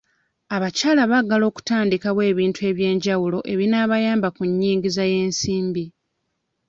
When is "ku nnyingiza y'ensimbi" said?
4.35-5.85